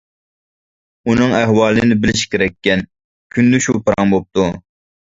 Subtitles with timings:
[1.11, 2.85] ئۇنىڭ ئەھۋالىنى بىلىشى كېرەككەن.
[3.39, 4.53] كۈندە شۇ پاراڭ بوپتۇ.